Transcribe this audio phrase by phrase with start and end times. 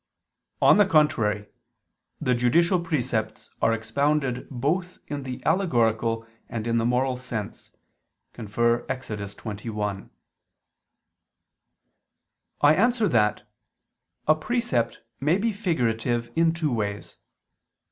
[0.63, 1.45] On the contrary,
[2.19, 7.69] The judicial precepts are expounded both in the allegorical and in the moral sense
[8.35, 9.35] (Ex.
[9.35, 10.09] 21).
[12.61, 13.47] I answer that,
[14.27, 17.17] A precept may be figurative in two ways.